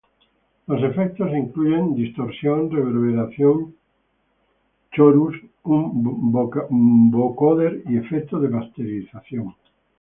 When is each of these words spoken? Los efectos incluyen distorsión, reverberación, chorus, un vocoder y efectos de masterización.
Los 0.65 0.81
efectos 0.81 1.29
incluyen 1.31 1.93
distorsión, 1.93 2.71
reverberación, 2.71 3.75
chorus, 4.91 5.35
un 5.65 6.31
vocoder 7.11 7.83
y 7.85 7.97
efectos 7.97 8.41
de 8.41 8.49
masterización. 8.49 9.53